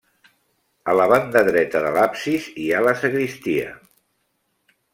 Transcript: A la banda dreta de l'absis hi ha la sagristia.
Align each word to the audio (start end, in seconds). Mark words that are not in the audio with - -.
A 0.93 0.95
la 0.99 1.05
banda 1.11 1.43
dreta 1.49 1.81
de 1.83 1.91
l'absis 1.97 2.47
hi 2.63 2.65
ha 2.77 2.81
la 2.87 2.95
sagristia. 3.03 3.71